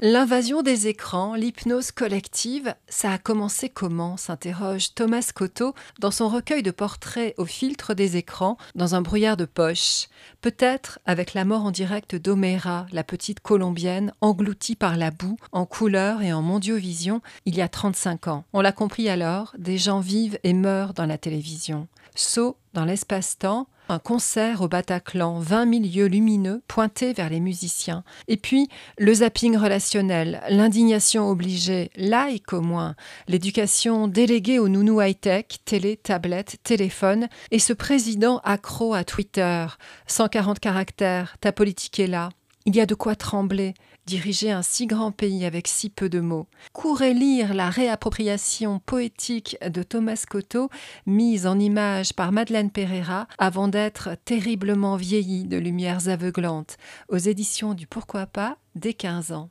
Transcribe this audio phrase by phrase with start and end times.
[0.00, 6.62] L'invasion des écrans, l'hypnose collective, ça a commencé comment s'interroge Thomas Cotto dans son recueil
[6.62, 10.08] de portraits au filtre des écrans dans un brouillard de poche.
[10.40, 15.64] Peut-être avec la mort en direct d'Omera, la petite colombienne, engloutie par la boue, en
[15.64, 18.44] couleur et en mondiovision, il y a 35 ans.
[18.52, 21.88] On l'a compris alors, des gens vivent et meurent dans la télévision.
[22.14, 28.04] Saut dans l'espace-temps, un concert au Bataclan, 20 milieux lumineux pointés vers les musiciens.
[28.28, 28.68] Et puis,
[28.98, 32.94] le zapping relationnel, l'indignation obligée, like au moins,
[33.28, 39.66] l'éducation déléguée aux nounous high-tech, télé, tablette, téléphone, et ce président accro à Twitter,
[40.06, 42.30] 140 caractères, ta politique est là.
[42.64, 43.74] Il y a de quoi trembler
[44.06, 46.46] diriger un si grand pays avec si peu de mots.
[46.72, 50.68] Courez lire la réappropriation poétique de Thomas Cotto,
[51.06, 56.76] mise en image par Madeleine Pereira, avant d'être terriblement vieillie de lumières aveuglantes,
[57.08, 59.50] aux éditions du Pourquoi pas dès 15 ans.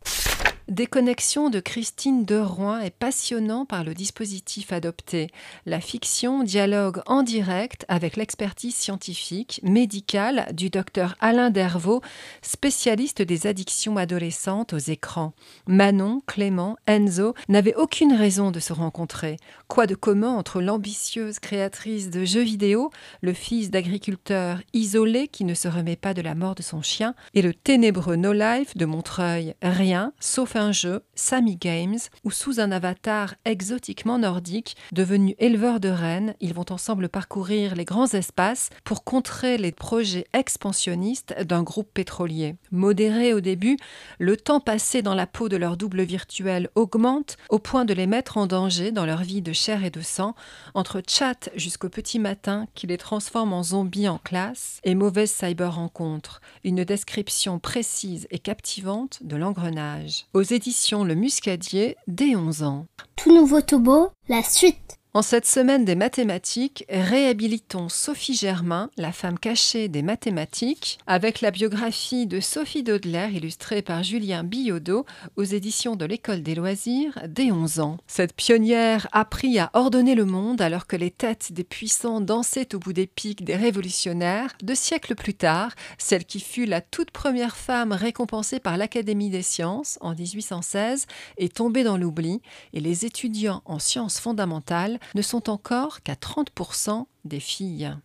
[0.72, 5.30] Déconnexion de Christine Deroin est passionnant par le dispositif adopté.
[5.66, 12.00] La fiction dialogue en direct avec l'expertise scientifique, médicale du docteur Alain Dervaux,
[12.42, 15.34] spécialiste des addictions adolescentes aux écrans.
[15.68, 19.36] Manon, Clément, Enzo n'avaient aucune raison de se rencontrer.
[19.68, 25.54] Quoi de commun entre l'ambitieuse créatrice de jeux vidéo, le fils d'agriculteur isolé qui ne
[25.54, 28.86] se remet pas de la mort de son chien, et le ténébreux No Life de
[28.86, 29.54] Montreuil?
[29.62, 35.80] Rien, sauf un un jeu, Sammy Games, où sous un avatar exotiquement nordique, devenu éleveur
[35.80, 41.64] de rennes, ils vont ensemble parcourir les grands espaces pour contrer les projets expansionnistes d'un
[41.64, 42.56] groupe pétrolier.
[42.72, 43.78] Modéré au début,
[44.20, 48.08] le temps passé dans la peau de leur double virtuel augmente au point de les
[48.08, 50.36] mettre en danger dans leur vie de chair et de sang,
[50.74, 55.76] entre chat jusqu'au petit matin qui les transforme en zombies en classe et mauvaise cyber
[55.76, 56.42] rencontre.
[56.64, 62.86] Une description précise et captivante de l'engrenage éditions Le Muscadier dès 11 ans.
[63.16, 65.01] Tout nouveau Tobo, la suite.
[65.14, 71.52] En cette semaine des mathématiques, réhabilitons Sophie Germain, la femme cachée des mathématiques, avec la
[71.52, 75.06] biographie de Sophie Dodler illustrée par Julien Billaudot
[75.36, 77.98] aux éditions de l'École des loisirs dès 11 ans.
[78.08, 82.80] Cette pionnière apprit à ordonner le monde alors que les têtes des puissants dansaient au
[82.80, 84.54] bout des pics des révolutionnaires.
[84.64, 89.42] Deux siècles plus tard, celle qui fut la toute première femme récompensée par l'Académie des
[89.42, 91.06] sciences en 1816
[91.36, 97.06] est tombée dans l'oubli et les étudiants en sciences fondamentales ne sont encore qu'à 30%
[97.26, 97.96] des filles.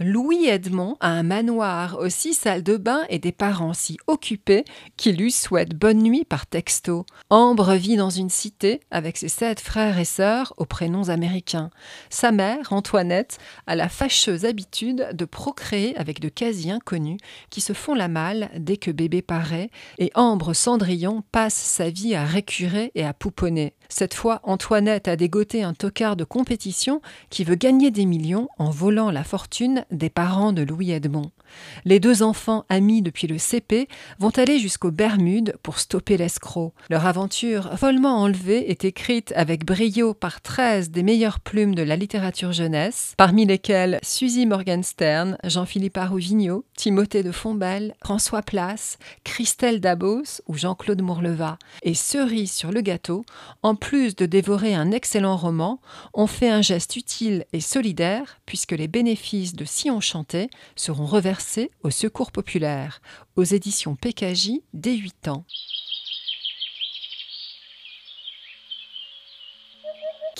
[0.00, 4.64] Louis Edmond a un manoir aux six salles de bain et des parents si occupés
[4.96, 7.04] qu'il lui souhaite bonne nuit par texto.
[7.30, 11.70] Ambre vit dans une cité avec ses sept frères et sœurs aux prénoms américains.
[12.10, 17.18] Sa mère, Antoinette, a la fâcheuse habitude de procréer avec de quasi inconnus
[17.50, 22.14] qui se font la malle dès que bébé paraît et Ambre Cendrillon passe sa vie
[22.14, 23.74] à récurer et à pouponner.
[23.90, 27.00] Cette fois, Antoinette a dégoté un tocard de compétition
[27.30, 31.30] qui veut gagner des millions en volant la fortune des parents de Louis Edmond.
[31.86, 33.88] Les deux enfants, amis depuis le CP,
[34.18, 36.74] vont aller jusqu'aux Bermudes pour stopper l'escroc.
[36.90, 41.96] Leur aventure, follement enlevée, est écrite avec brio par 13 des meilleures plumes de la
[41.96, 50.42] littérature jeunesse, parmi lesquelles Suzy Morgenstern, Jean-Philippe Arouvigno, Timothée de Fontbelle, François Place, Christelle Dabos
[50.46, 51.58] ou Jean-Claude Mourleva.
[51.82, 53.24] Et cerise sur le gâteau,
[53.78, 55.80] plus de dévorer un excellent roman,
[56.12, 61.06] on fait un geste utile et solidaire puisque les bénéfices de Si on chantait seront
[61.06, 63.00] reversés au Secours populaire,
[63.36, 65.44] aux éditions PKJ dès 8 ans.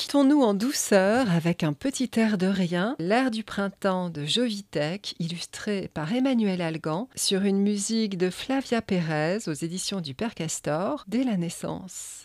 [0.08, 5.90] Quittons-nous en douceur avec un petit air de rien, l'air du printemps de Jovitech, illustré
[5.92, 11.24] par Emmanuel Algan, sur une musique de Flavia Pérez aux éditions du Père Castor dès
[11.24, 12.22] la naissance.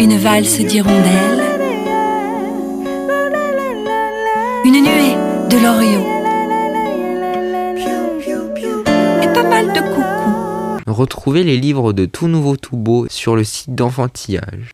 [0.00, 1.44] Une valse d'hirondelle,
[4.64, 5.14] une nuée
[5.48, 6.06] de l'Orient.
[9.22, 10.10] Et pas mal de coucou.
[10.88, 14.66] Retrouvez les livres de Tout Nouveau Tout Beau sur le site d'enfantillage.